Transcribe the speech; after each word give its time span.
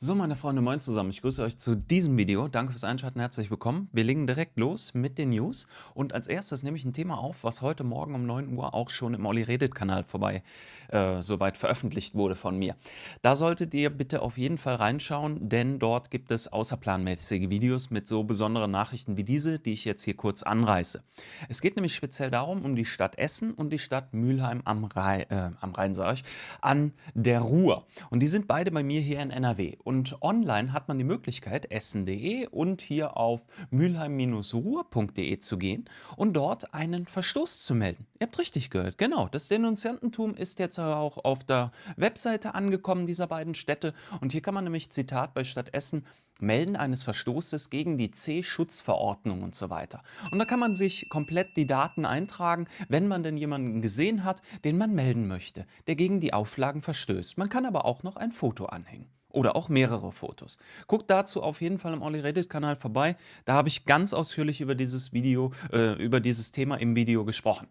So, 0.00 0.14
meine 0.14 0.36
Freunde, 0.36 0.62
moin 0.62 0.78
zusammen. 0.78 1.10
Ich 1.10 1.22
grüße 1.22 1.42
euch 1.42 1.58
zu 1.58 1.74
diesem 1.74 2.16
Video. 2.16 2.46
Danke 2.46 2.70
fürs 2.70 2.84
Einschalten, 2.84 3.18
herzlich 3.18 3.50
willkommen. 3.50 3.88
Wir 3.92 4.04
legen 4.04 4.28
direkt 4.28 4.56
los 4.56 4.94
mit 4.94 5.18
den 5.18 5.30
News. 5.30 5.66
Und 5.92 6.12
als 6.12 6.28
erstes 6.28 6.62
nehme 6.62 6.76
ich 6.76 6.84
ein 6.84 6.92
Thema 6.92 7.18
auf, 7.18 7.42
was 7.42 7.62
heute 7.62 7.82
Morgen 7.82 8.14
um 8.14 8.24
9 8.24 8.56
Uhr 8.56 8.74
auch 8.74 8.90
schon 8.90 9.12
im 9.14 9.26
Olli 9.26 9.42
Redet-Kanal 9.42 10.04
vorbei 10.04 10.44
äh, 10.90 11.20
soweit 11.20 11.56
veröffentlicht 11.56 12.14
wurde 12.14 12.36
von 12.36 12.56
mir. 12.56 12.76
Da 13.22 13.34
solltet 13.34 13.74
ihr 13.74 13.90
bitte 13.90 14.22
auf 14.22 14.38
jeden 14.38 14.56
Fall 14.56 14.76
reinschauen, 14.76 15.48
denn 15.48 15.80
dort 15.80 16.12
gibt 16.12 16.30
es 16.30 16.46
außerplanmäßige 16.46 17.50
Videos 17.50 17.90
mit 17.90 18.06
so 18.06 18.22
besonderen 18.22 18.70
Nachrichten 18.70 19.16
wie 19.16 19.24
diese, 19.24 19.58
die 19.58 19.72
ich 19.72 19.84
jetzt 19.84 20.04
hier 20.04 20.14
kurz 20.14 20.44
anreiße. 20.44 21.02
Es 21.48 21.60
geht 21.60 21.74
nämlich 21.74 21.96
speziell 21.96 22.30
darum, 22.30 22.64
um 22.64 22.76
die 22.76 22.84
Stadt 22.84 23.18
Essen 23.18 23.52
und 23.52 23.72
die 23.72 23.80
Stadt 23.80 24.14
Mülheim 24.14 24.62
am 24.64 24.84
Rhein, 24.84 25.28
äh, 25.30 25.50
am 25.60 25.72
Rhein 25.72 25.92
sage 25.92 26.14
ich, 26.14 26.24
an 26.60 26.92
der 27.14 27.40
Ruhr. 27.40 27.84
Und 28.10 28.20
die 28.20 28.28
sind 28.28 28.46
beide 28.46 28.70
bei 28.70 28.84
mir 28.84 29.00
hier 29.00 29.18
in 29.18 29.32
NRW. 29.32 29.76
Und 29.88 30.20
online 30.20 30.74
hat 30.74 30.86
man 30.88 30.98
die 30.98 31.04
Möglichkeit, 31.04 31.70
essen.de 31.70 32.46
und 32.48 32.82
hier 32.82 33.16
auf 33.16 33.46
mülheim-ruhr.de 33.70 35.38
zu 35.38 35.56
gehen 35.56 35.88
und 36.14 36.34
dort 36.34 36.74
einen 36.74 37.06
Verstoß 37.06 37.64
zu 37.64 37.74
melden. 37.74 38.06
Ihr 38.20 38.26
habt 38.26 38.38
richtig 38.38 38.68
gehört, 38.68 38.98
genau. 38.98 39.28
Das 39.28 39.48
Denunziantentum 39.48 40.34
ist 40.34 40.58
jetzt 40.58 40.78
auch 40.78 41.16
auf 41.24 41.42
der 41.42 41.72
Webseite 41.96 42.54
angekommen 42.54 43.06
dieser 43.06 43.28
beiden 43.28 43.54
Städte. 43.54 43.94
Und 44.20 44.32
hier 44.32 44.42
kann 44.42 44.52
man 44.52 44.64
nämlich, 44.64 44.90
Zitat 44.90 45.32
bei 45.32 45.44
Stadt 45.44 45.72
Essen, 45.72 46.04
Melden 46.38 46.76
eines 46.76 47.02
Verstoßes 47.02 47.70
gegen 47.70 47.96
die 47.96 48.10
C-Schutzverordnung 48.10 49.40
und 49.40 49.54
so 49.54 49.70
weiter. 49.70 50.02
Und 50.30 50.38
da 50.38 50.44
kann 50.44 50.60
man 50.60 50.74
sich 50.74 51.08
komplett 51.08 51.56
die 51.56 51.66
Daten 51.66 52.04
eintragen, 52.04 52.66
wenn 52.90 53.08
man 53.08 53.22
denn 53.22 53.38
jemanden 53.38 53.80
gesehen 53.80 54.22
hat, 54.22 54.42
den 54.64 54.76
man 54.76 54.94
melden 54.94 55.26
möchte, 55.26 55.64
der 55.86 55.96
gegen 55.96 56.20
die 56.20 56.34
Auflagen 56.34 56.82
verstößt. 56.82 57.38
Man 57.38 57.48
kann 57.48 57.64
aber 57.64 57.86
auch 57.86 58.02
noch 58.02 58.16
ein 58.16 58.32
Foto 58.32 58.66
anhängen. 58.66 59.08
Oder 59.30 59.56
auch 59.56 59.68
mehrere 59.68 60.10
Fotos. 60.10 60.58
Guckt 60.86 61.10
dazu 61.10 61.42
auf 61.42 61.60
jeden 61.60 61.78
Fall 61.78 61.92
im 61.92 62.02
Olli 62.02 62.20
Reddit-Kanal 62.20 62.76
vorbei. 62.76 63.16
Da 63.44 63.54
habe 63.54 63.68
ich 63.68 63.84
ganz 63.84 64.14
ausführlich 64.14 64.60
über 64.60 64.74
dieses 64.74 65.12
Video, 65.12 65.52
äh, 65.72 65.92
über 66.02 66.20
dieses 66.20 66.50
Thema 66.50 66.76
im 66.76 66.96
Video 66.96 67.24
gesprochen. 67.24 67.68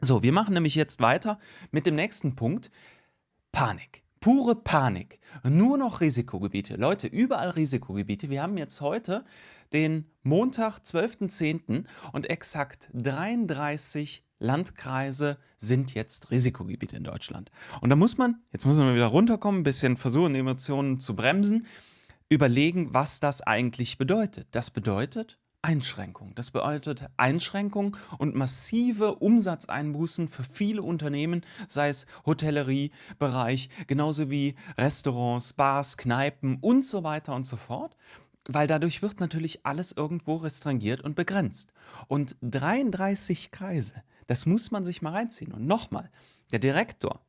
So, 0.00 0.22
wir 0.22 0.32
machen 0.32 0.54
nämlich 0.54 0.74
jetzt 0.74 1.00
weiter 1.00 1.38
mit 1.70 1.86
dem 1.86 1.96
nächsten 1.96 2.36
Punkt. 2.36 2.70
Panik. 3.50 4.02
Pure 4.20 4.56
Panik. 4.56 5.20
Nur 5.44 5.78
noch 5.78 6.00
Risikogebiete. 6.00 6.76
Leute, 6.76 7.06
überall 7.06 7.50
Risikogebiete. 7.50 8.28
Wir 8.28 8.42
haben 8.42 8.58
jetzt 8.58 8.80
heute 8.80 9.24
den 9.72 10.10
Montag, 10.22 10.80
12.10. 10.80 11.84
und 12.12 12.28
exakt 12.28 12.90
33 12.92 14.25
Landkreise 14.38 15.38
sind 15.56 15.94
jetzt 15.94 16.30
Risikogebiete 16.30 16.96
in 16.96 17.04
Deutschland. 17.04 17.50
Und 17.80 17.90
da 17.90 17.96
muss 17.96 18.18
man, 18.18 18.42
jetzt 18.52 18.66
muss 18.66 18.76
man 18.76 18.94
wieder 18.94 19.06
runterkommen, 19.06 19.60
ein 19.60 19.64
bisschen 19.64 19.96
versuchen, 19.96 20.34
Emotionen 20.34 21.00
zu 21.00 21.16
bremsen, 21.16 21.66
überlegen, 22.28 22.92
was 22.92 23.20
das 23.20 23.40
eigentlich 23.42 23.98
bedeutet. 23.98 24.48
Das 24.50 24.70
bedeutet 24.70 25.38
Einschränkung. 25.62 26.32
Das 26.34 26.50
bedeutet 26.50 27.06
Einschränkung 27.16 27.96
und 28.18 28.34
massive 28.34 29.16
Umsatzeinbußen 29.16 30.28
für 30.28 30.44
viele 30.44 30.82
Unternehmen, 30.82 31.44
sei 31.66 31.88
es 31.88 32.06
Hotelleriebereich, 32.24 33.70
genauso 33.86 34.30
wie 34.30 34.54
Restaurants, 34.78 35.54
Bars, 35.54 35.96
Kneipen 35.96 36.58
und 36.60 36.84
so 36.84 37.02
weiter 37.02 37.34
und 37.34 37.46
so 37.46 37.56
fort 37.56 37.96
weil 38.48 38.68
dadurch 38.68 39.02
wird 39.02 39.18
natürlich 39.20 39.66
alles 39.66 39.90
irgendwo 39.90 40.36
restringiert 40.36 41.02
und 41.02 41.16
begrenzt. 41.16 41.72
Und 42.06 42.36
33 42.42 43.50
Kreise, 43.50 43.94
das 44.26 44.46
muss 44.46 44.70
man 44.70 44.84
sich 44.84 45.02
mal 45.02 45.12
reinziehen. 45.12 45.52
Und 45.52 45.66
nochmal, 45.66 46.10
der 46.52 46.58
Direktor 46.58 47.20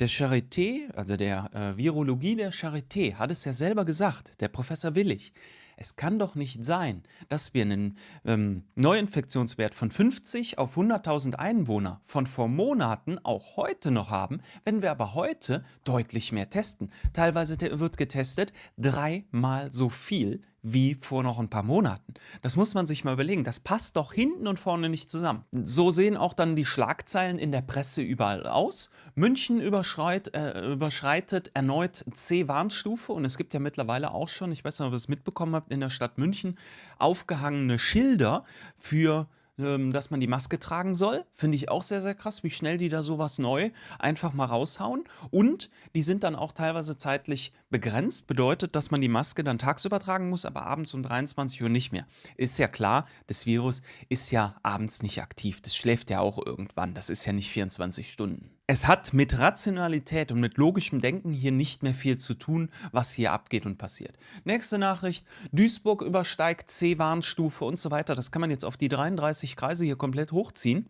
der 0.00 0.08
Charité, 0.08 0.90
also 0.94 1.16
der 1.16 1.50
äh, 1.54 1.76
Virologie 1.76 2.36
der 2.36 2.52
Charité, 2.52 3.14
hat 3.14 3.30
es 3.30 3.44
ja 3.44 3.52
selber 3.52 3.84
gesagt, 3.84 4.40
der 4.40 4.48
Professor 4.48 4.94
Willig. 4.94 5.32
Es 5.76 5.96
kann 5.96 6.20
doch 6.20 6.36
nicht 6.36 6.64
sein, 6.64 7.02
dass 7.28 7.52
wir 7.52 7.62
einen 7.62 7.98
ähm, 8.24 8.64
Neuinfektionswert 8.76 9.74
von 9.74 9.90
50 9.90 10.58
auf 10.58 10.76
100.000 10.76 11.34
Einwohner 11.34 12.00
von 12.04 12.26
vor 12.26 12.46
Monaten 12.46 13.18
auch 13.24 13.56
heute 13.56 13.90
noch 13.90 14.10
haben, 14.10 14.40
wenn 14.64 14.82
wir 14.82 14.92
aber 14.92 15.14
heute 15.14 15.64
deutlich 15.84 16.30
mehr 16.30 16.48
testen. 16.48 16.92
Teilweise 17.12 17.58
wird 17.60 17.96
getestet 17.96 18.52
dreimal 18.78 19.72
so 19.72 19.88
viel 19.88 20.42
wie 20.64 20.94
vor 20.94 21.22
noch 21.22 21.38
ein 21.38 21.50
paar 21.50 21.62
Monaten. 21.62 22.14
Das 22.40 22.56
muss 22.56 22.74
man 22.74 22.86
sich 22.86 23.04
mal 23.04 23.12
überlegen. 23.12 23.44
Das 23.44 23.60
passt 23.60 23.96
doch 23.96 24.14
hinten 24.14 24.48
und 24.48 24.58
vorne 24.58 24.88
nicht 24.88 25.10
zusammen. 25.10 25.44
So 25.52 25.90
sehen 25.90 26.16
auch 26.16 26.32
dann 26.32 26.56
die 26.56 26.64
Schlagzeilen 26.64 27.38
in 27.38 27.52
der 27.52 27.60
Presse 27.60 28.00
überall 28.00 28.46
aus. 28.46 28.90
München 29.14 29.60
überschreit, 29.60 30.34
äh, 30.34 30.72
überschreitet 30.72 31.50
erneut 31.52 32.04
C-Warnstufe 32.12 33.12
und 33.12 33.26
es 33.26 33.36
gibt 33.36 33.52
ja 33.52 33.60
mittlerweile 33.60 34.12
auch 34.12 34.28
schon, 34.28 34.50
ich 34.52 34.64
weiß 34.64 34.78
nicht, 34.78 34.86
ob 34.86 34.94
ihr 34.94 34.96
es 34.96 35.08
mitbekommen 35.08 35.54
habt, 35.54 35.70
in 35.70 35.80
der 35.80 35.90
Stadt 35.90 36.16
München 36.16 36.58
aufgehangene 36.98 37.78
Schilder 37.78 38.44
für 38.78 39.28
ähm, 39.56 39.92
dass 39.92 40.10
man 40.10 40.18
die 40.18 40.26
Maske 40.26 40.58
tragen 40.58 40.96
soll. 40.96 41.24
Finde 41.32 41.56
ich 41.56 41.68
auch 41.68 41.82
sehr, 41.82 42.02
sehr 42.02 42.16
krass, 42.16 42.42
wie 42.42 42.50
schnell 42.50 42.76
die 42.76 42.88
da 42.88 43.04
sowas 43.04 43.38
neu 43.38 43.70
einfach 44.00 44.32
mal 44.32 44.46
raushauen. 44.46 45.04
Und 45.30 45.70
die 45.94 46.02
sind 46.02 46.24
dann 46.24 46.34
auch 46.34 46.52
teilweise 46.52 46.98
zeitlich 46.98 47.52
begrenzt. 47.74 48.28
Bedeutet, 48.28 48.76
dass 48.76 48.92
man 48.92 49.00
die 49.00 49.08
Maske 49.08 49.42
dann 49.42 49.58
tagsüber 49.58 49.98
tragen 49.98 50.28
muss, 50.28 50.44
aber 50.44 50.64
abends 50.64 50.94
um 50.94 51.02
23 51.02 51.60
Uhr 51.60 51.68
nicht 51.68 51.90
mehr. 51.90 52.06
Ist 52.36 52.56
ja 52.60 52.68
klar, 52.68 53.04
das 53.26 53.46
Virus 53.46 53.82
ist 54.08 54.30
ja 54.30 54.54
abends 54.62 55.02
nicht 55.02 55.20
aktiv. 55.20 55.60
Das 55.60 55.74
schläft 55.74 56.08
ja 56.08 56.20
auch 56.20 56.38
irgendwann. 56.46 56.94
Das 56.94 57.10
ist 57.10 57.26
ja 57.26 57.32
nicht 57.32 57.50
24 57.50 58.12
Stunden. 58.12 58.50
Es 58.68 58.86
hat 58.86 59.12
mit 59.12 59.40
Rationalität 59.40 60.30
und 60.30 60.38
mit 60.38 60.56
logischem 60.56 61.00
Denken 61.00 61.32
hier 61.32 61.50
nicht 61.50 61.82
mehr 61.82 61.94
viel 61.94 62.16
zu 62.16 62.34
tun, 62.34 62.70
was 62.92 63.12
hier 63.12 63.32
abgeht 63.32 63.66
und 63.66 63.76
passiert. 63.76 64.16
Nächste 64.44 64.78
Nachricht, 64.78 65.26
Duisburg 65.50 66.02
übersteigt 66.02 66.70
C-Warnstufe 66.70 67.64
und 67.64 67.80
so 67.80 67.90
weiter. 67.90 68.14
Das 68.14 68.30
kann 68.30 68.40
man 68.40 68.50
jetzt 68.50 68.64
auf 68.64 68.76
die 68.76 68.88
33 68.88 69.56
Kreise 69.56 69.84
hier 69.84 69.96
komplett 69.96 70.30
hochziehen 70.30 70.88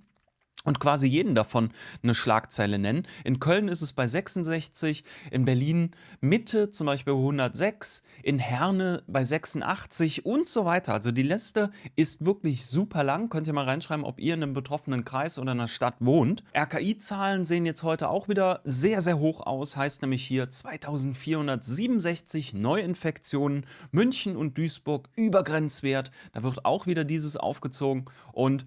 und 0.65 0.81
quasi 0.81 1.07
jeden 1.07 1.35
davon 1.35 1.71
eine 2.03 2.15
Schlagzeile 2.15 2.79
nennen. 2.79 3.07
In 3.23 3.39
Köln 3.39 3.69
ist 3.69 3.83
es 3.83 3.93
bei 3.93 4.07
66, 4.07 5.05
in 5.31 5.45
Berlin 5.45 5.91
Mitte 6.21 6.71
zum 6.71 6.87
Beispiel 6.87 7.13
106, 7.13 8.03
in 8.23 8.39
Herne 8.39 9.03
bei 9.07 9.23
86 9.23 10.27
und 10.27 10.49
so 10.49 10.65
weiter. 10.65 10.95
Also 10.95 11.11
die 11.11 11.23
Liste 11.23 11.71
ist 11.97 12.25
wirklich 12.25 12.67
super 12.67 13.05
lang. 13.05 13.29
Könnt 13.29 13.47
ihr 13.47 13.53
mal 13.53 13.67
reinschreiben, 13.67 14.05
ob 14.05 14.19
ihr 14.19 14.35
in 14.35 14.43
einem 14.43 14.55
betroffenen 14.55 15.05
Kreis 15.05 15.39
oder 15.39 15.53
einer 15.53 15.69
Stadt 15.69 15.97
wohnt. 16.01 16.43
RKI-Zahlen 16.57 17.45
sehen 17.45 17.67
jetzt 17.67 17.83
heute 17.83 18.09
auch 18.09 18.29
wieder 18.29 18.63
sehr, 18.65 19.03
sehr 19.03 19.19
hoch 19.19 19.43
aus. 19.43 19.77
Heißt 19.77 20.03
nämlich 20.03 20.25
hier 20.25 20.51
2467 20.51 22.55
Neuinfektionen. 22.55 23.67
München 23.93 24.37
und 24.37 24.57
Duisburg 24.57 25.11
übergrenzwert. 25.17 26.11
Da 26.33 26.43
wird 26.43 26.65
auch 26.65 26.87
wieder 26.87 27.05
dieses 27.05 27.37
aufgezogen. 27.37 28.07
Und 28.33 28.65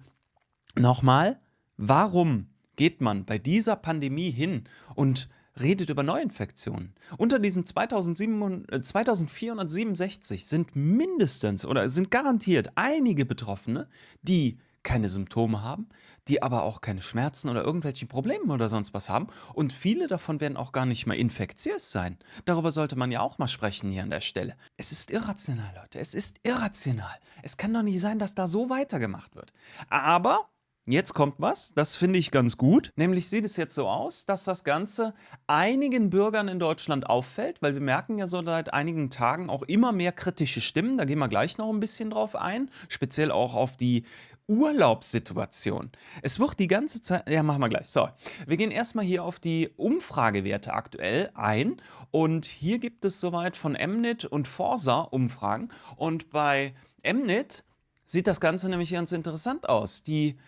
nochmal, 0.76 1.40
Warum 1.80 2.48
geht 2.74 3.00
man 3.00 3.24
bei 3.24 3.38
dieser 3.38 3.76
Pandemie 3.76 4.32
hin 4.32 4.64
und 4.96 5.28
redet 5.60 5.90
über 5.90 6.02
Neuinfektionen? 6.02 6.92
Unter 7.18 7.38
diesen 7.38 7.64
2467 7.64 10.40
äh, 10.40 10.44
sind 10.44 10.74
mindestens 10.74 11.64
oder 11.64 11.88
sind 11.88 12.10
garantiert 12.10 12.72
einige 12.74 13.24
Betroffene, 13.24 13.88
die 14.22 14.58
keine 14.82 15.08
Symptome 15.08 15.62
haben, 15.62 15.88
die 16.26 16.42
aber 16.42 16.64
auch 16.64 16.80
keine 16.80 17.00
Schmerzen 17.00 17.48
oder 17.48 17.62
irgendwelche 17.62 18.06
Probleme 18.06 18.52
oder 18.52 18.68
sonst 18.68 18.92
was 18.92 19.08
haben. 19.08 19.28
Und 19.54 19.72
viele 19.72 20.08
davon 20.08 20.40
werden 20.40 20.56
auch 20.56 20.72
gar 20.72 20.84
nicht 20.84 21.06
mehr 21.06 21.16
infektiös 21.16 21.92
sein. 21.92 22.18
Darüber 22.44 22.72
sollte 22.72 22.96
man 22.96 23.12
ja 23.12 23.20
auch 23.20 23.38
mal 23.38 23.46
sprechen 23.46 23.90
hier 23.90 24.02
an 24.02 24.10
der 24.10 24.20
Stelle. 24.20 24.56
Es 24.76 24.90
ist 24.90 25.12
irrational, 25.12 25.72
Leute. 25.76 26.00
Es 26.00 26.12
ist 26.12 26.40
irrational. 26.42 27.20
Es 27.44 27.56
kann 27.56 27.72
doch 27.72 27.82
nicht 27.82 28.00
sein, 28.00 28.18
dass 28.18 28.34
da 28.34 28.48
so 28.48 28.68
weitergemacht 28.68 29.36
wird. 29.36 29.52
Aber 29.90 30.48
Jetzt 30.90 31.12
kommt 31.12 31.34
was, 31.36 31.74
das 31.74 31.96
finde 31.96 32.18
ich 32.18 32.30
ganz 32.30 32.56
gut. 32.56 32.94
Nämlich 32.96 33.28
sieht 33.28 33.44
es 33.44 33.58
jetzt 33.58 33.74
so 33.74 33.86
aus, 33.88 34.24
dass 34.24 34.44
das 34.44 34.64
Ganze 34.64 35.12
einigen 35.46 36.08
Bürgern 36.08 36.48
in 36.48 36.58
Deutschland 36.58 37.10
auffällt, 37.10 37.60
weil 37.60 37.74
wir 37.74 37.82
merken 37.82 38.16
ja 38.16 38.26
so 38.26 38.42
seit 38.42 38.72
einigen 38.72 39.10
Tagen 39.10 39.50
auch 39.50 39.60
immer 39.64 39.92
mehr 39.92 40.12
kritische 40.12 40.62
Stimmen. 40.62 40.96
Da 40.96 41.04
gehen 41.04 41.18
wir 41.18 41.28
gleich 41.28 41.58
noch 41.58 41.68
ein 41.68 41.78
bisschen 41.78 42.08
drauf 42.08 42.34
ein, 42.34 42.70
speziell 42.88 43.30
auch 43.30 43.54
auf 43.54 43.76
die 43.76 44.04
Urlaubssituation. 44.46 45.90
Es 46.22 46.40
wird 46.40 46.58
die 46.58 46.68
ganze 46.68 47.02
Zeit, 47.02 47.28
ja, 47.28 47.42
machen 47.42 47.60
wir 47.60 47.68
gleich. 47.68 47.88
So, 47.88 48.08
wir 48.46 48.56
gehen 48.56 48.70
erstmal 48.70 49.04
hier 49.04 49.24
auf 49.24 49.38
die 49.38 49.68
Umfragewerte 49.76 50.72
aktuell 50.72 51.30
ein. 51.34 51.82
Und 52.10 52.46
hier 52.46 52.78
gibt 52.78 53.04
es 53.04 53.20
soweit 53.20 53.58
von 53.58 53.72
Mnet 53.72 54.24
und 54.24 54.48
Forsa 54.48 55.00
Umfragen. 55.02 55.68
Und 55.96 56.30
bei 56.30 56.72
Mnet 57.02 57.64
sieht 58.06 58.26
das 58.26 58.40
Ganze 58.40 58.70
nämlich 58.70 58.90
ganz 58.92 59.12
interessant 59.12 59.68
aus. 59.68 60.02
Die 60.02 60.38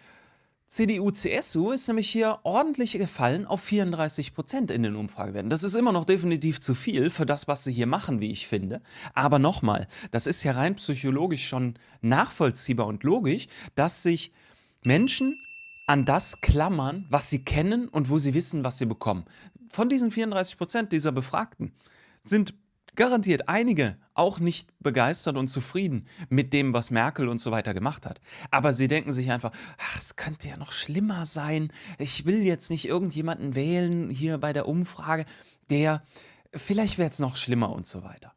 CDU-CSU 0.70 1.72
ist 1.72 1.88
nämlich 1.88 2.08
hier 2.08 2.38
ordentlich 2.44 2.93
gefallen 2.93 3.44
auf 3.44 3.61
34 3.61 4.34
Prozent 4.34 4.70
in 4.70 4.84
den 4.84 4.94
Umfragewerten. 4.94 5.50
Das 5.50 5.64
ist 5.64 5.75
immer 5.75 5.90
noch 5.90 6.05
definitiv 6.05 6.61
zu 6.61 6.76
viel 6.76 7.11
für 7.11 7.26
das, 7.26 7.49
was 7.49 7.64
sie 7.64 7.72
hier 7.72 7.88
machen, 7.88 8.20
wie 8.20 8.31
ich 8.31 8.46
finde. 8.46 8.81
Aber 9.12 9.40
nochmal, 9.40 9.88
das 10.12 10.28
ist 10.28 10.44
ja 10.44 10.52
rein 10.52 10.76
psychologisch 10.76 11.49
schon 11.49 11.75
nachvollziehbar 12.02 12.87
und 12.87 13.02
logisch, 13.02 13.49
dass 13.75 14.05
sich 14.05 14.32
Menschen 14.84 15.44
an 15.88 16.05
das 16.05 16.40
klammern, 16.40 17.05
was 17.11 17.28
sie 17.31 17.44
kennen 17.44 17.88
und 17.88 18.08
wo 18.08 18.20
sie 18.20 18.32
wissen, 18.32 18.62
was 18.62 18.78
sie 18.78 18.87
bekommen. 18.87 19.25
Von 19.72 19.88
diesen 19.88 20.12
34 20.12 20.56
Prozent 20.56 20.93
dieser 20.93 21.11
Befragten 21.11 21.72
sind 22.25 22.55
garantiert 22.97 23.49
einige 23.49 23.97
auch 24.15 24.39
nicht 24.39 24.69
begeistert 24.81 25.37
und 25.37 25.49
zufrieden 25.49 26.07
mit 26.29 26.53
dem, 26.53 26.73
was 26.73 26.91
Merkel 26.91 27.29
und 27.29 27.41
so 27.41 27.51
weiter 27.51 27.75
gemacht 27.75 28.07
hat. 28.07 28.21
Aber 28.51 28.73
sie 28.73 28.89
denken 28.89 29.13
sich 29.13 29.31
einfach, 29.31 29.53
ach, 29.79 29.99
es 29.99 30.17
könnte 30.17 30.49
ja 30.49 30.57
noch 30.57 30.73
schlimmer 30.73 31.27
sein. 31.27 31.73
Ich 31.99 32.25
will 32.25 32.43
jetzt 32.43 32.71
nicht 32.71 32.87
irgendjemanden 32.87 33.55
wählen 33.55 34.11
hier 34.11 34.39
bei 34.39 34.53
der 34.53 34.69
Umfrage, 34.69 35.25
der 35.71 36.03
vielleicht 36.55 36.99
wäre 36.99 37.11
es 37.11 37.19
noch 37.19 37.37
schlimmer 37.37 37.73
und 37.73 37.87
so 37.87 38.03
weiter. 38.03 38.35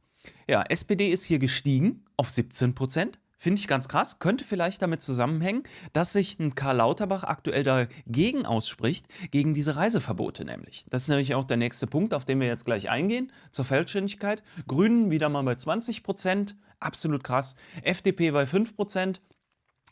Ja, 0.47 0.63
SPD 0.63 1.09
ist 1.09 1.23
hier 1.25 1.39
gestiegen 1.39 2.05
auf 2.17 2.29
17 2.29 2.75
Prozent. 2.75 3.19
Finde 3.43 3.59
ich 3.59 3.67
ganz 3.67 3.89
krass. 3.89 4.19
Könnte 4.19 4.45
vielleicht 4.45 4.81
damit 4.81 5.01
zusammenhängen, 5.01 5.63
dass 5.91 6.13
sich 6.13 6.39
ein 6.39 6.55
Karl 6.55 6.77
Lauterbach 6.77 7.25
aktuell 7.25 7.65
dagegen 7.65 8.45
ausspricht, 8.45 9.05
gegen 9.31 9.53
diese 9.53 9.75
Reiseverbote 9.75 10.45
nämlich. 10.45 10.85
Das 10.89 11.01
ist 11.01 11.07
nämlich 11.09 11.35
auch 11.35 11.43
der 11.43 11.57
nächste 11.57 11.85
Punkt, 11.85 12.13
auf 12.13 12.23
den 12.23 12.39
wir 12.39 12.47
jetzt 12.47 12.63
gleich 12.63 12.89
eingehen, 12.89 13.33
zur 13.51 13.65
Feldständigkeit. 13.65 14.43
Grünen 14.65 15.11
wieder 15.11 15.27
mal 15.27 15.43
bei 15.43 15.55
20 15.55 16.03
Prozent, 16.03 16.55
absolut 16.79 17.21
krass. 17.21 17.55
FDP 17.81 18.31
bei 18.31 18.45
5 18.45 18.77
Prozent. 18.77 19.19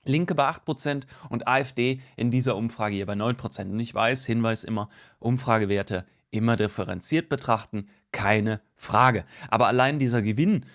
Linke 0.05 0.33
bei 0.33 0.47
8% 0.47 1.03
und 1.27 1.45
AfD 1.45 1.99
in 2.15 2.31
dieser 2.31 2.55
Umfrage 2.55 2.95
hier 2.95 3.05
bei 3.05 3.15
9%. 3.15 3.69
Und 3.69 3.81
ich 3.81 3.93
weiß, 3.93 4.25
Hinweis 4.27 4.63
immer, 4.63 4.87
Umfragewerte 5.19 6.05
immer 6.29 6.55
differenziert 6.55 7.27
betrachten, 7.27 7.89
keine 8.13 8.61
Frage. 8.77 9.25
Aber 9.49 9.67
allein 9.67 9.99
dieser 9.99 10.21
Gewinn 10.21 10.65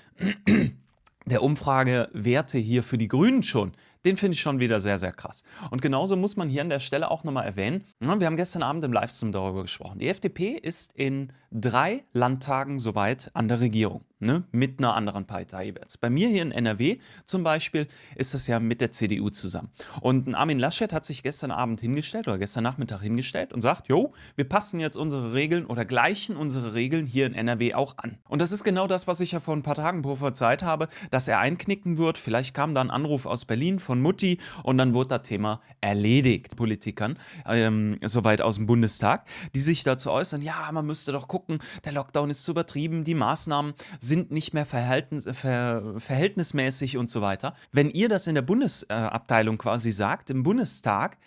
der 1.26 1.43
Umfragewerte 1.43 2.58
hier 2.58 2.82
für 2.82 2.99
die 2.99 3.08
Grünen 3.08 3.43
schon, 3.43 3.73
den 4.04 4.16
finde 4.16 4.34
ich 4.34 4.40
schon 4.40 4.60
wieder 4.60 4.81
sehr, 4.81 4.98
sehr 4.98 5.12
krass. 5.12 5.43
Und 5.70 5.82
genauso 5.82 6.16
muss 6.16 6.37
man 6.37 6.48
hier 6.48 6.62
an 6.62 6.69
der 6.69 6.81
Stelle 6.81 7.10
auch 7.10 7.25
nochmal 7.25 7.46
erwähnen, 7.46 7.84
wir 8.00 8.26
haben 8.26 8.37
gestern 8.37 8.62
Abend 8.62 8.84
im 8.84 8.93
Livestream 8.93 9.32
darüber 9.32 9.62
gesprochen. 9.62 9.98
Die 9.98 10.08
FDP 10.08 10.50
ist 10.50 10.93
in 10.94 11.32
drei 11.50 12.04
Landtagen 12.12 12.78
soweit 12.78 13.31
an 13.34 13.48
der 13.48 13.60
Regierung 13.60 14.04
ne, 14.19 14.44
mit 14.52 14.78
einer 14.78 14.94
anderen 14.94 15.26
Partei 15.26 15.66
jeweils. 15.66 15.98
Bei 15.98 16.10
mir 16.10 16.28
hier 16.28 16.43
in 16.43 16.52
NRW 16.52 16.98
zum 17.25 17.43
Beispiel 17.44 17.87
ist 18.14 18.34
das 18.34 18.46
ja 18.46 18.58
mit 18.58 18.81
der 18.81 18.93
CDU 18.93 19.31
zusammen. 19.31 19.70
Und 20.00 20.34
Armin 20.34 20.58
Laschet 20.58 20.92
hat 20.92 21.04
sich 21.04 21.22
gestern 21.22 21.50
Abend 21.50 21.81
hingestellt 21.81 22.28
oder 22.28 22.38
gestern 22.38 22.64
Nachmittag 22.64 23.02
hingestellt 23.02 23.52
und 23.52 23.60
sagt, 23.60 23.88
jo, 23.88 24.12
wir 24.34 24.49
passen 24.49 24.81
jetzt 24.81 24.96
unsere 24.96 25.32
Regeln 25.32 25.66
oder 25.66 25.84
gleichen 25.84 26.37
unsere 26.37 26.75
Regeln 26.75 27.06
hier 27.06 27.26
in 27.26 27.34
NRW 27.34 27.75
auch 27.75 27.99
an. 27.99 28.19
Und 28.28 28.40
das 28.40 28.52
ist 28.52 28.64
genau 28.64 28.87
das, 28.87 29.06
was 29.06 29.20
ich 29.20 29.32
ja 29.32 29.40
vor 29.40 29.54
ein 29.54 29.62
paar 29.62 29.75
Tagen 29.75 30.02
prophezeit 30.02 30.62
habe, 30.62 30.88
dass 31.10 31.28
er 31.28 31.38
einknicken 31.38 31.99
wird. 31.99 32.19
Vielleicht 32.19 32.54
kam 32.54 32.75
da 32.75 32.81
ein 32.81 32.90
Anruf 32.90 33.26
aus 33.26 33.44
Berlin 33.44 33.78
von 33.78 33.95
Mutti 34.00 34.38
und 34.62 34.78
dann 34.78 34.94
wurde 34.94 35.19
das 35.19 35.22
Thema 35.22 35.60
erledigt. 35.81 36.56
Politikern, 36.56 37.19
ähm, 37.46 37.98
soweit 38.02 38.40
aus 38.40 38.56
dem 38.56 38.66
Bundestag, 38.66 39.26
die 39.54 39.60
sich 39.60 39.82
dazu 39.82 40.10
äußern, 40.10 40.43
ja, 40.43 40.70
man 40.72 40.87
müsste 40.87 41.12
doch 41.12 41.28
gucken, 41.28 41.58
der 41.84 41.93
Lockdown 41.93 42.31
ist 42.31 42.44
zu 42.44 42.52
übertrieben, 42.52 43.04
die 43.04 43.14
Maßnahmen 43.14 43.75
sind 43.98 44.31
nicht 44.31 44.54
mehr 44.54 44.66
verhalten, 44.66 45.20
ver, 45.20 45.94
verhältnismäßig 45.98 46.96
und 46.96 47.10
so 47.10 47.20
weiter. 47.20 47.54
Wenn 47.72 47.90
ihr 47.90 48.08
das 48.08 48.26
in 48.26 48.34
der 48.34 48.43
Bundesabteilung 48.43 49.58
quasi 49.58 49.93
sagt, 49.93 50.31
im 50.31 50.42
Bundestag, 50.42 51.19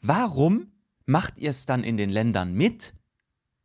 warum 0.00 0.72
macht 1.06 1.38
ihr 1.38 1.50
es 1.50 1.66
dann 1.66 1.84
in 1.84 1.96
den 1.96 2.10
Ländern 2.10 2.52
mit? 2.54 2.94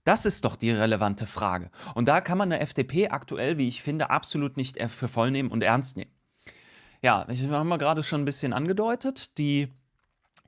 Das 0.03 0.25
ist 0.25 0.43
doch 0.43 0.57
die 0.57 0.71
relevante 0.71 1.25
Frage. 1.25 1.71
Und 1.95 2.07
da 2.07 2.19
kann 2.19 2.37
man 2.37 2.51
eine 2.51 2.61
FDP 2.61 3.09
aktuell, 3.09 3.57
wie 3.57 3.69
ich 3.69 3.81
finde, 3.81 4.09
absolut 4.09 4.57
nicht 4.57 4.81
für 4.91 5.07
voll 5.07 5.31
nehmen 5.31 5.49
und 5.49 5.63
ernst 5.63 5.95
nehmen. 5.95 6.11
Ja, 7.03 7.25
ich 7.27 7.43
habe 7.43 7.65
mal 7.65 7.75
gerade 7.75 8.01
schon 8.01 8.21
ein 8.21 8.25
bisschen 8.25 8.53
angedeutet, 8.53 9.37
die 9.37 9.67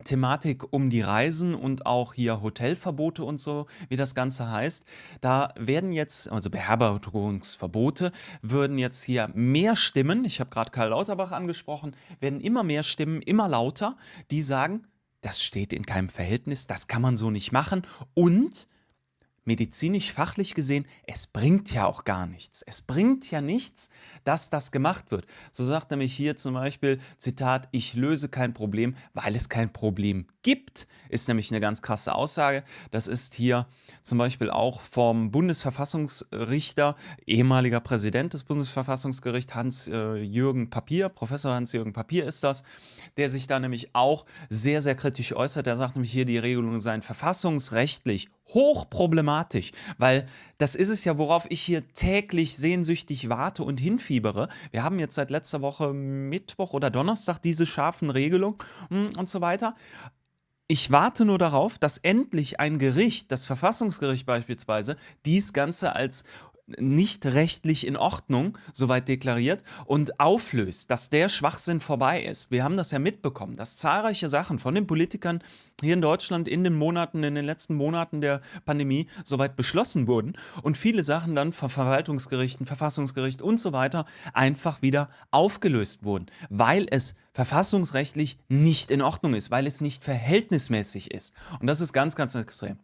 Thematik 0.06 0.72
um 0.72 0.90
die 0.90 1.02
Reisen 1.02 1.54
und 1.54 1.86
auch 1.86 2.14
hier 2.14 2.42
Hotelverbote 2.42 3.26
und 3.26 3.42
so, 3.42 3.68
wie 3.90 3.98
das 3.98 4.16
Ganze 4.16 4.50
heißt. 4.50 4.86
Da 5.20 5.54
werden 5.58 5.92
jetzt, 5.92 6.32
also 6.32 6.50
Beherbergungsverbote, 6.50 8.14
würden 8.42 8.78
jetzt 8.78 9.04
hier 9.04 9.30
mehr 9.34 9.76
Stimmen, 9.76 10.24
ich 10.24 10.40
habe 10.40 10.50
gerade 10.50 10.72
Karl 10.72 10.92
Lauterbach 10.92 11.34
angesprochen, 11.34 11.94
werden 12.22 12.40
immer 12.40 12.64
mehr 12.64 12.84
Stimmen, 12.84 13.22
immer 13.22 13.50
lauter, 13.50 13.98
die 14.32 14.42
sagen, 14.42 14.88
das 15.20 15.44
steht 15.44 15.74
in 15.74 15.86
keinem 15.86 16.08
Verhältnis, 16.08 16.68
das 16.68 16.88
kann 16.88 17.02
man 17.02 17.18
so 17.18 17.32
nicht 17.32 17.52
machen 17.52 17.86
und 18.14 18.70
medizinisch 19.46 20.12
fachlich 20.12 20.56
gesehen, 20.56 20.86
es 21.06 21.28
bringt 21.28 21.72
ja 21.72 21.86
auch 21.86 22.04
gar 22.04 22.26
nichts. 22.26 22.64
Es 22.64 22.82
bringt 22.82 23.30
ja 23.30 23.42
nichts, 23.42 23.90
dass 24.24 24.50
das 24.50 24.72
gemacht 24.72 25.12
wird. 25.12 25.26
So 25.52 25.64
sagt 25.64 25.92
nämlich 25.92 26.14
hier 26.14 26.36
zum 26.36 26.56
Beispiel, 26.56 27.00
Zitat, 27.20 27.70
ich 27.72 27.94
löse 27.94 28.28
kein 28.28 28.54
Problem, 28.54 28.96
weil 29.14 29.36
es 29.36 29.48
kein 29.48 29.72
Problem 29.72 30.26
gibt, 30.42 30.88
ist 31.10 31.28
nämlich 31.28 31.52
eine 31.52 31.60
ganz 31.60 31.82
krasse 31.82 32.14
Aussage. 32.14 32.64
Das 32.92 33.08
ist 33.08 33.36
hier 33.36 33.68
zum 34.04 34.18
Beispiel 34.18 34.50
auch 34.50 34.82
vom 34.82 35.32
Bundesverfassungsrichter, 35.32 36.96
ehemaliger 37.26 37.80
Präsident 37.80 38.34
des 38.34 38.44
Bundesverfassungsgerichts, 38.44 39.56
Hans-Jürgen 39.56 40.64
äh, 40.64 40.68
Papier, 40.68 41.10
Professor 41.10 41.54
Hans-Jürgen 41.54 41.94
Papier 41.94 42.26
ist 42.26 42.44
das, 42.44 42.64
der 43.18 43.30
sich 43.30 43.48
da 43.48 43.60
nämlich 43.60 43.94
auch 43.94 44.26
sehr, 44.50 44.82
sehr 44.82 44.96
kritisch 44.96 45.34
äußert. 45.34 45.66
Der 45.66 45.78
sagt 45.78 45.96
nämlich 45.96 46.12
hier, 46.12 46.26
die 46.26 46.38
Regelungen 46.38 46.80
seien 46.80 47.02
verfassungsrechtlich 47.02 48.30
hochproblematisch, 48.54 49.72
weil 49.98 50.28
das 50.58 50.76
ist 50.76 50.90
es 50.90 51.04
ja, 51.04 51.18
worauf 51.18 51.46
ich 51.50 51.62
hier 51.62 51.88
täglich 51.94 52.58
sehnsüchtig 52.58 53.30
warte 53.30 53.64
und 53.64 53.80
hinfiebere. 53.80 54.50
Wir 54.72 54.84
haben 54.84 55.00
jetzt 55.00 55.16
seit 55.16 55.32
letzter 55.32 55.62
Woche 55.62 55.94
Mittwoch 55.94 56.74
oder 56.74 56.90
Donnerstag 56.90 57.40
diese 57.40 57.66
scharfen 57.66 58.10
Regelungen 58.10 58.58
hm, 58.90 59.10
und 59.18 59.30
so 59.30 59.42
weiter. 59.42 59.76
Ich 60.68 60.92
warte 60.92 61.26
nur 61.26 61.38
darauf, 61.38 61.78
dass 61.78 62.00
endlich 62.00 62.60
ein 62.60 62.80
Gericht, 62.80 63.32
das 63.32 63.46
Verfassungsgericht 63.46 64.26
beispielsweise, 64.26 64.98
dies 65.26 65.54
Ganze 65.54 65.96
als 65.96 66.24
nicht 66.68 67.26
rechtlich 67.26 67.86
in 67.86 67.96
Ordnung, 67.96 68.58
soweit 68.74 69.08
deklariert, 69.08 69.64
und 69.86 70.20
auflöst, 70.20 70.90
dass 70.90 71.10
der 71.10 71.30
Schwachsinn 71.30 71.80
vorbei 71.80 72.24
ist. 72.24 72.52
Wir 72.52 72.64
haben 72.64 72.78
das 72.78 72.92
ja 72.92 73.00
mitbekommen, 73.00 73.56
dass 73.56 73.78
zahlreiche 73.78 74.30
Sachen 74.30 74.58
von 74.58 74.74
den 74.74 74.88
Politikern 74.88 75.44
hier 75.82 75.94
in 75.94 76.02
Deutschland 76.02 76.48
in 76.48 76.64
den 76.64 76.76
Monaten, 76.76 77.24
in 77.24 77.36
den 77.36 77.46
letzten 77.46 77.76
Monaten 77.76 78.22
der 78.22 78.42
Pandemie 78.66 79.08
soweit 79.24 79.56
beschlossen 79.56 80.08
wurden 80.08 80.34
und 80.64 80.78
viele 80.78 81.04
Sachen 81.04 81.36
dann 81.36 81.54
von 81.54 81.70
Verwaltungsgerichten, 81.70 82.66
Verfassungsgericht 82.66 83.42
und 83.42 83.60
so 83.60 83.72
weiter 83.72 84.06
einfach 84.34 84.82
wieder 84.82 85.10
aufgelöst 85.32 86.04
wurden, 86.04 86.28
weil 86.50 86.88
es 86.90 87.14
verfassungsrechtlich 87.34 88.40
nicht 88.48 88.90
in 88.90 89.02
Ordnung 89.02 89.34
ist, 89.34 89.52
weil 89.52 89.68
es 89.68 89.82
nicht 89.82 90.04
verhältnismäßig 90.04 91.12
ist. 91.12 91.34
Und 91.60 91.68
das 91.68 91.82
ist 91.82 91.94
ganz, 91.94 92.16
ganz 92.16 92.34
extrem. 92.34 92.80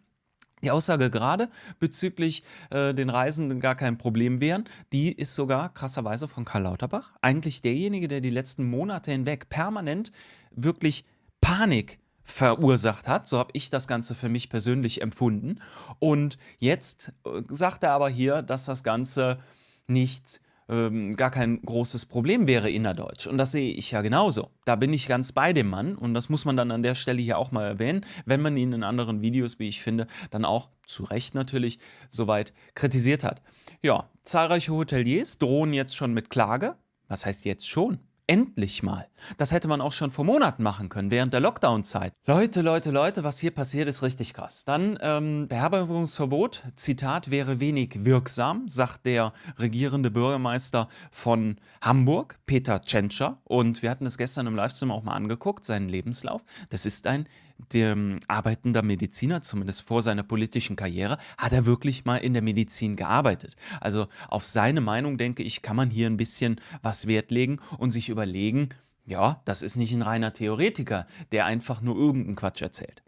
Die 0.64 0.72
Aussage 0.72 1.10
gerade 1.10 1.50
bezüglich 1.80 2.44
äh, 2.70 2.94
den 2.94 3.10
Reisenden 3.10 3.60
gar 3.60 3.76
kein 3.76 3.98
Problem 3.98 4.40
wären, 4.40 4.66
die 4.94 5.12
ist 5.12 5.36
sogar 5.36 5.74
krasserweise 5.74 6.28
von 6.28 6.46
Karl 6.46 6.64
Lauterbach. 6.64 7.12
Eigentlich 7.22 7.62
derjenige, 7.62 8.08
der 8.08 8.22
die 8.22 8.30
letzten 8.30 8.70
Monate 8.70 9.12
hinweg 9.12 9.50
permanent 9.50 10.12
wirklich 10.52 11.06
Panik 11.40 12.00
verursacht 12.24 13.08
hat. 13.08 13.28
So 13.28 13.38
habe 13.38 13.52
ich 13.54 13.70
das 13.70 13.88
Ganze 13.88 14.16
für 14.16 14.30
mich 14.30 14.50
persönlich 14.50 15.02
empfunden. 15.02 15.60
Und 16.00 16.38
jetzt 16.60 17.14
äh, 17.26 17.42
sagt 17.50 17.84
er 17.84 17.92
aber 17.92 18.10
hier, 18.10 18.42
dass 18.42 18.66
das 18.66 18.84
Ganze 18.84 19.40
nicht 19.88 20.42
ähm, 20.72 21.16
gar 21.18 21.30
kein 21.30 21.62
großes 21.62 22.06
Problem 22.06 22.48
wäre 22.48 22.70
innerdeutsch. 22.70 23.28
Und 23.28 23.38
das 23.38 23.52
sehe 23.52 23.74
ich 23.74 23.92
ja 23.92 24.02
genauso. 24.02 24.50
Da 24.66 24.76
bin 24.76 24.94
ich 24.94 25.08
ganz 25.08 25.34
bei 25.34 25.54
dem 25.54 25.70
Mann 25.70 25.96
und 25.96 26.14
das 26.14 26.30
muss 26.30 26.46
man 26.46 26.56
dann 26.58 26.72
an 26.72 26.82
der 26.82 26.96
Stelle 26.96 27.22
hier 27.22 27.38
auch 27.38 27.52
mal 27.52 27.68
erwähnen, 27.68 28.06
wenn 28.26 28.42
man 28.42 28.58
ihn 28.58 28.74
in 28.74 28.84
anderen 28.84 29.22
Videos, 29.22 29.60
wie 29.60 29.68
ich 29.68 29.82
finde, 29.82 30.08
dann 30.32 30.46
auch 30.46 30.70
zu 30.86 31.04
Recht 31.04 31.36
natürlich 31.36 31.78
soweit 32.10 32.54
kritisiert 32.74 33.24
hat. 33.24 33.42
Ja, 33.82 34.10
zahlreiche 34.24 34.72
Hoteliers 34.72 35.38
drohen 35.38 35.74
jetzt 35.74 35.96
schon 35.96 36.14
mit 36.14 36.30
Klage. 36.30 36.76
Was 37.08 37.26
heißt 37.26 37.44
jetzt 37.46 37.68
schon? 37.68 38.00
Endlich 38.32 38.82
mal. 38.82 39.10
Das 39.38 39.52
hätte 39.52 39.68
man 39.68 39.82
auch 39.82 39.92
schon 39.92 40.10
vor 40.10 40.24
Monaten 40.24 40.64
machen 40.64 40.88
können, 40.88 41.12
während 41.12 41.34
der 41.34 41.42
Lockdown-Zeit. 41.42 42.14
Leute, 42.26 42.62
Leute, 42.62 42.90
Leute, 42.90 43.26
was 43.26 43.40
hier 43.40 43.52
passiert, 43.52 43.90
ist 43.90 44.04
richtig 44.04 44.34
krass. 44.34 44.64
Dann 44.64 44.98
ähm, 45.02 45.50
Beherbergungsverbot, 45.50 46.64
Zitat, 46.78 47.30
wäre 47.30 47.60
wenig 47.60 48.06
wirksam, 48.06 48.70
sagt 48.70 49.06
der 49.06 49.34
regierende 49.60 50.12
Bürgermeister 50.12 50.88
von 51.12 51.58
Hamburg, 51.82 52.40
Peter 52.46 52.82
Tschentscher. 52.82 53.42
Und 53.44 53.82
wir 53.82 53.92
hatten 53.92 54.06
es 54.06 54.18
gestern 54.18 54.48
im 54.48 54.56
Livestream 54.56 54.92
auch 54.92 55.04
mal 55.04 55.16
angeguckt, 55.16 55.66
seinen 55.66 55.90
Lebenslauf. 55.90 56.46
Das 56.70 56.86
ist 56.86 57.08
ein 57.08 57.28
der 57.74 57.98
arbeitender 58.28 58.82
Mediziner, 58.82 59.42
zumindest 59.42 59.82
vor 59.82 60.02
seiner 60.02 60.24
politischen 60.24 60.76
Karriere, 60.76 61.18
hat 61.38 61.54
er 61.54 61.66
wirklich 61.66 62.06
mal 62.06 62.18
in 62.18 62.34
der 62.34 62.42
Medizin 62.42 62.96
gearbeitet. 62.96 63.56
Also 63.80 64.08
auf 64.30 64.46
seine 64.46 64.82
Meinung, 64.82 65.18
denke 65.18 65.44
ich, 65.44 65.62
kann 65.62 65.76
man 65.76 65.90
hier 65.90 66.08
ein 66.08 66.18
bisschen 66.18 66.60
was 66.82 67.08
Wert 67.08 67.32
legen 67.32 67.60
und 67.78 67.92
sich 67.92 68.10
überlegen, 68.10 68.70
ja, 69.06 69.42
das 69.46 69.62
ist 69.62 69.76
nicht 69.76 69.94
ein 69.94 70.02
reiner 70.02 70.34
Theoretiker, 70.34 71.08
der 71.32 71.46
einfach 71.46 71.82
nur 71.82 71.96
irgendeinen 71.96 72.36
Quatsch 72.36 72.62
erzählt. 72.62 73.04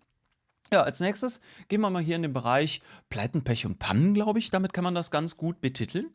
Ja, 0.71 0.81
als 0.81 0.99
nächstes 0.99 1.41
gehen 1.67 1.81
wir 1.81 1.89
mal 1.91 2.01
hier 2.01 2.15
in 2.15 2.23
den 2.23 2.33
Bereich 2.33 2.81
Pleiten, 3.09 3.43
Pech 3.43 3.65
und 3.65 3.77
Pannen, 3.77 4.13
glaube 4.13 4.39
ich. 4.39 4.49
Damit 4.49 4.73
kann 4.73 4.83
man 4.83 4.95
das 4.95 5.11
ganz 5.11 5.37
gut 5.37 5.61
betiteln. 5.61 6.07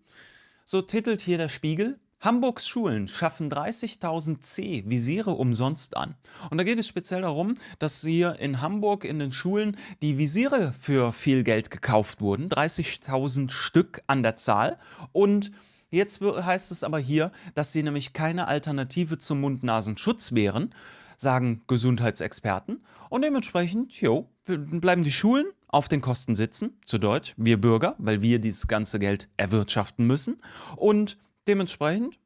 So 0.65 0.83
titelt 0.83 1.21
hier 1.21 1.39
der 1.39 1.49
Spiegel 1.49 2.01
Hamburgs 2.21 2.67
Schulen 2.67 3.07
schaffen 3.07 3.49
30.000 3.49 4.41
C 4.41 4.83
Visiere 4.87 5.31
umsonst 5.31 5.97
an. 5.97 6.17
Und 6.51 6.59
da 6.59 6.65
geht 6.65 6.79
es 6.79 6.89
speziell 6.89 7.23
darum, 7.23 7.55
dass 7.79 8.01
hier 8.01 8.41
in 8.41 8.61
Hamburg 8.61 9.05
in 9.05 9.21
den 9.21 9.31
Schulen 9.31 9.77
die 10.03 10.19
Visiere 10.19 10.73
für 10.73 11.13
viel 11.13 11.45
Geld 11.45 11.71
gekauft 11.71 12.21
wurden, 12.21 12.49
30.000 12.49 13.51
Stück 13.51 14.03
an 14.07 14.23
der 14.23 14.37
Zahl. 14.37 14.79
Und 15.13 15.53
Jetzt 15.91 16.21
heißt 16.21 16.71
es 16.71 16.85
aber 16.85 16.99
hier, 16.99 17.33
dass 17.55 17.73
sie 17.73 17.83
nämlich 17.83 18.13
keine 18.13 18.47
Alternative 18.47 19.17
zum 19.17 19.41
Mund-Nasen-Schutz 19.41 20.35
wären, 20.35 20.75
sagen 21.17 21.63
Gesundheitsexperten. 21.67 22.85
Und 23.09 23.23
dementsprechend, 23.23 23.99
jo, 23.99 24.29
bleiben 24.45 25.03
die 25.03 25.11
Schulen 25.11 25.47
auf 25.67 25.89
den 25.89 26.03
Kosten 26.03 26.35
sitzen, 26.35 26.79
zu 26.85 26.99
Deutsch, 26.99 27.33
wir 27.39 27.59
Bürger, 27.59 27.95
weil 27.97 28.21
wir 28.21 28.39
dieses 28.39 28.67
ganze 28.67 28.99
Geld 28.99 29.29
erwirtschaften 29.39 30.07
müssen. 30.07 30.43
Und 30.77 31.17
dementsprechend, 31.49 32.19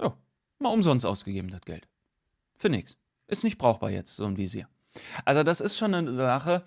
ja, 0.00 0.16
mal 0.58 0.70
umsonst 0.70 1.06
ausgegeben 1.06 1.50
das 1.50 1.62
Geld. 1.62 1.88
Für 2.56 2.68
nichts. 2.68 2.96
Ist 3.26 3.44
nicht 3.44 3.58
brauchbar 3.58 3.90
jetzt, 3.90 4.16
so 4.16 4.24
ein 4.24 4.36
Visier. 4.36 4.68
Also 5.24 5.42
das 5.42 5.60
ist 5.60 5.76
schon 5.76 5.94
eine 5.94 6.14
Sache, 6.14 6.64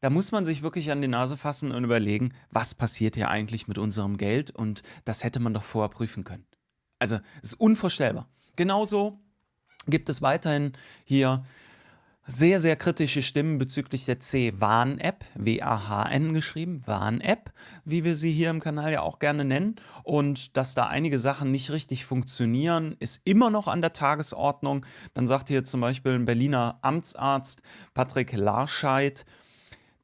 da 0.00 0.10
muss 0.10 0.30
man 0.30 0.44
sich 0.44 0.62
wirklich 0.62 0.90
an 0.90 1.00
die 1.00 1.08
Nase 1.08 1.36
fassen 1.36 1.72
und 1.72 1.84
überlegen, 1.84 2.34
was 2.50 2.74
passiert 2.74 3.16
hier 3.16 3.30
eigentlich 3.30 3.66
mit 3.66 3.78
unserem 3.78 4.18
Geld 4.18 4.50
und 4.50 4.82
das 5.04 5.24
hätte 5.24 5.40
man 5.40 5.54
doch 5.54 5.64
vorher 5.64 5.88
prüfen 5.88 6.24
können. 6.24 6.46
Also 6.98 7.16
es 7.42 7.52
ist 7.52 7.60
unvorstellbar. 7.60 8.28
Genauso 8.56 9.18
gibt 9.86 10.08
es 10.08 10.22
weiterhin 10.22 10.72
hier 11.04 11.44
sehr, 12.26 12.60
sehr 12.60 12.76
kritische 12.76 13.22
Stimmen 13.22 13.58
bezüglich 13.58 14.04
der 14.04 14.18
C-Warn-App, 14.18 15.24
W-A-H-N 15.36 16.32
geschrieben, 16.32 16.82
Warn-App, 16.84 17.52
wie 17.84 18.02
wir 18.02 18.16
sie 18.16 18.32
hier 18.32 18.50
im 18.50 18.60
Kanal 18.60 18.92
ja 18.92 19.02
auch 19.02 19.18
gerne 19.20 19.44
nennen. 19.44 19.76
Und 20.02 20.56
dass 20.56 20.74
da 20.74 20.86
einige 20.86 21.18
Sachen 21.18 21.52
nicht 21.52 21.70
richtig 21.70 22.04
funktionieren, 22.04 22.96
ist 22.98 23.20
immer 23.24 23.50
noch 23.50 23.68
an 23.68 23.80
der 23.80 23.92
Tagesordnung. 23.92 24.84
Dann 25.14 25.28
sagt 25.28 25.48
hier 25.48 25.64
zum 25.64 25.80
Beispiel 25.80 26.12
ein 26.12 26.24
Berliner 26.24 26.78
Amtsarzt 26.82 27.62
Patrick 27.94 28.32
Larscheid, 28.32 29.24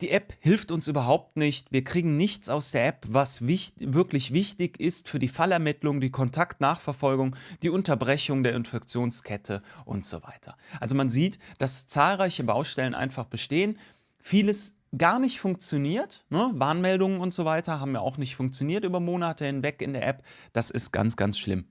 die 0.02 0.11
App 0.11 0.35
hilft 0.40 0.73
uns 0.73 0.88
überhaupt 0.88 1.37
nicht. 1.37 1.71
Wir 1.71 1.85
kriegen 1.85 2.16
nichts 2.16 2.49
aus 2.49 2.73
der 2.73 2.87
App, 2.87 3.06
was 3.09 3.47
wichtig, 3.47 3.94
wirklich 3.94 4.32
wichtig 4.32 4.80
ist 4.80 5.09
für 5.09 5.21
die 5.21 5.28
Fallermittlung, 5.28 6.00
die 6.00 6.11
Kontaktnachverfolgung, 6.11 7.37
die 7.62 7.71
Unterbrechung 7.71 8.42
der 8.42 8.54
Infektionskette 8.54 9.62
und 9.85 10.04
so 10.04 10.23
weiter. 10.25 10.56
Also 10.80 10.97
man 10.97 11.09
sieht, 11.09 11.38
dass 11.59 11.87
zahlreiche 11.87 12.42
Baustellen 12.42 12.94
einfach 12.94 13.26
bestehen. 13.26 13.78
Vieles 14.21 14.76
gar 14.97 15.21
nicht 15.21 15.40
funktioniert. 15.40 16.25
Ne? 16.28 16.50
Warnmeldungen 16.54 17.21
und 17.21 17.32
so 17.32 17.44
weiter 17.44 17.78
haben 17.80 17.94
ja 17.94 18.00
auch 18.00 18.18
nicht 18.18 18.35
funktioniert 18.35 18.85
über 18.85 18.99
Monate 18.99 19.47
hinweg 19.47 19.80
in 19.82 19.92
der 19.92 20.06
App. 20.06 20.25
Das 20.52 20.71
ist 20.71 20.92
ganz, 20.92 21.16
ganz 21.16 21.38
schlimm. 21.38 21.66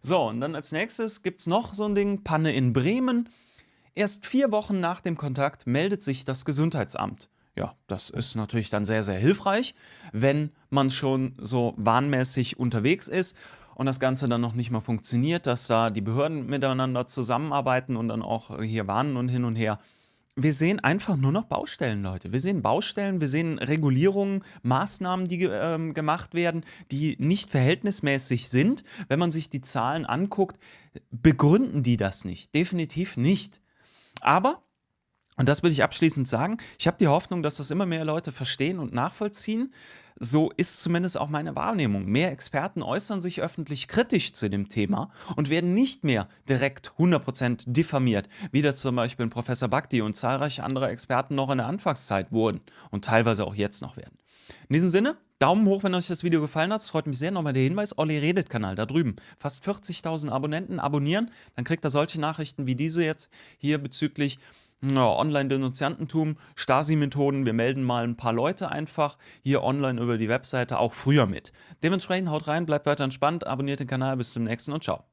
So, 0.00 0.22
und 0.22 0.40
dann 0.40 0.54
als 0.54 0.72
nächstes 0.72 1.22
gibt 1.22 1.40
es 1.40 1.46
noch 1.46 1.72
so 1.72 1.84
ein 1.84 1.94
Ding, 1.94 2.24
Panne 2.24 2.52
in 2.52 2.72
Bremen. 2.72 3.28
Erst 3.94 4.26
vier 4.26 4.50
Wochen 4.50 4.80
nach 4.80 5.00
dem 5.00 5.16
Kontakt 5.16 5.66
meldet 5.66 6.02
sich 6.02 6.24
das 6.24 6.44
Gesundheitsamt. 6.44 7.30
Ja, 7.56 7.74
das 7.86 8.10
ist 8.10 8.34
natürlich 8.34 8.68
dann 8.68 8.84
sehr, 8.84 9.02
sehr 9.02 9.18
hilfreich, 9.18 9.74
wenn 10.12 10.50
man 10.68 10.90
schon 10.90 11.34
so 11.38 11.72
warnmäßig 11.78 12.58
unterwegs 12.58 13.08
ist 13.08 13.34
und 13.74 13.86
das 13.86 13.98
Ganze 13.98 14.28
dann 14.28 14.42
noch 14.42 14.52
nicht 14.52 14.70
mal 14.70 14.80
funktioniert, 14.80 15.46
dass 15.46 15.66
da 15.66 15.88
die 15.88 16.02
Behörden 16.02 16.46
miteinander 16.46 17.06
zusammenarbeiten 17.06 17.96
und 17.96 18.08
dann 18.08 18.20
auch 18.20 18.60
hier 18.62 18.86
warnen 18.86 19.16
und 19.16 19.28
hin 19.28 19.44
und 19.44 19.56
her. 19.56 19.78
Wir 20.38 20.52
sehen 20.52 20.80
einfach 20.80 21.16
nur 21.16 21.32
noch 21.32 21.44
Baustellen, 21.44 22.02
Leute. 22.02 22.30
Wir 22.30 22.40
sehen 22.40 22.60
Baustellen, 22.60 23.22
wir 23.22 23.28
sehen 23.28 23.58
Regulierungen, 23.58 24.44
Maßnahmen, 24.62 25.28
die 25.28 25.44
äh, 25.44 25.92
gemacht 25.92 26.34
werden, 26.34 26.62
die 26.90 27.16
nicht 27.18 27.50
verhältnismäßig 27.50 28.50
sind. 28.50 28.84
Wenn 29.08 29.18
man 29.18 29.32
sich 29.32 29.48
die 29.48 29.62
Zahlen 29.62 30.04
anguckt, 30.04 30.58
begründen 31.10 31.82
die 31.82 31.96
das 31.96 32.26
nicht. 32.26 32.54
Definitiv 32.54 33.16
nicht. 33.16 33.62
Aber 34.20 34.62
und 35.36 35.48
das 35.48 35.62
würde 35.62 35.72
ich 35.72 35.82
abschließend 35.82 36.26
sagen. 36.26 36.56
Ich 36.78 36.86
habe 36.86 36.96
die 36.98 37.08
Hoffnung, 37.08 37.42
dass 37.42 37.56
das 37.56 37.70
immer 37.70 37.86
mehr 37.86 38.04
Leute 38.04 38.32
verstehen 38.32 38.78
und 38.78 38.92
nachvollziehen. 38.92 39.72
So 40.18 40.50
ist 40.56 40.80
zumindest 40.80 41.18
auch 41.18 41.28
meine 41.28 41.54
Wahrnehmung. 41.54 42.06
Mehr 42.06 42.32
Experten 42.32 42.82
äußern 42.82 43.20
sich 43.20 43.42
öffentlich 43.42 43.86
kritisch 43.86 44.32
zu 44.32 44.48
dem 44.48 44.70
Thema 44.70 45.10
und 45.36 45.50
werden 45.50 45.74
nicht 45.74 46.04
mehr 46.04 46.28
direkt 46.48 46.94
100% 46.98 47.64
diffamiert, 47.66 48.26
wie 48.50 48.62
das 48.62 48.80
zum 48.80 48.96
Beispiel 48.96 49.28
Professor 49.28 49.68
Bhakti 49.68 50.00
und 50.00 50.16
zahlreiche 50.16 50.64
andere 50.64 50.88
Experten 50.88 51.34
noch 51.34 51.50
in 51.50 51.58
der 51.58 51.66
Anfangszeit 51.66 52.32
wurden 52.32 52.62
und 52.90 53.04
teilweise 53.04 53.46
auch 53.46 53.54
jetzt 53.54 53.82
noch 53.82 53.98
werden. 53.98 54.16
In 54.68 54.74
diesem 54.74 54.88
Sinne, 54.88 55.18
Daumen 55.38 55.66
hoch, 55.66 55.82
wenn 55.82 55.94
euch 55.94 56.06
das 56.06 56.24
Video 56.24 56.40
gefallen 56.40 56.72
hat. 56.72 56.80
Es 56.80 56.88
freut 56.88 57.06
mich 57.06 57.18
sehr. 57.18 57.30
Nochmal 57.30 57.52
der 57.52 57.62
Hinweis, 57.62 57.98
Olli 57.98 58.16
redet 58.16 58.48
Kanal 58.48 58.74
da 58.74 58.86
drüben. 58.86 59.16
Fast 59.38 59.66
40.000 59.66 60.30
Abonnenten 60.30 60.80
abonnieren, 60.80 61.30
dann 61.56 61.64
kriegt 61.64 61.84
er 61.84 61.90
solche 61.90 62.18
Nachrichten 62.18 62.66
wie 62.66 62.74
diese 62.74 63.04
jetzt 63.04 63.30
hier 63.58 63.76
bezüglich 63.76 64.38
ja, 64.82 65.08
Online-Denunziantentum, 65.08 66.36
Stasi-Methoden, 66.54 67.46
wir 67.46 67.52
melden 67.52 67.82
mal 67.82 68.04
ein 68.04 68.16
paar 68.16 68.32
Leute 68.32 68.70
einfach 68.70 69.16
hier 69.42 69.62
online 69.62 70.00
über 70.00 70.18
die 70.18 70.28
Webseite 70.28 70.78
auch 70.78 70.92
früher 70.92 71.26
mit. 71.26 71.52
Dementsprechend 71.82 72.30
haut 72.30 72.46
rein, 72.46 72.66
bleibt 72.66 72.86
weiter 72.86 73.04
entspannt, 73.04 73.46
abonniert 73.46 73.80
den 73.80 73.86
Kanal, 73.86 74.16
bis 74.16 74.32
zum 74.32 74.44
nächsten 74.44 74.72
und 74.72 74.84
ciao. 74.84 75.04